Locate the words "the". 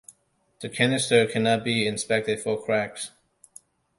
0.61-0.69